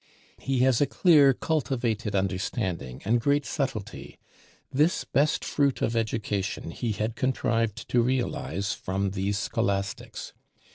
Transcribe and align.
He 0.39 0.61
has 0.61 0.81
a 0.81 0.87
clear 0.87 1.31
cultivated 1.31 2.15
understanding, 2.15 3.03
and 3.05 3.21
great 3.21 3.45
subtlety; 3.45 4.17
this 4.71 5.03
best 5.03 5.45
fruit 5.45 5.79
of 5.83 5.95
education 5.95 6.71
he 6.71 6.93
had 6.93 7.15
contrived 7.15 7.87
to 7.89 8.01
realize 8.01 8.73
from 8.73 9.11
these 9.11 9.37
scholastics. 9.37 10.33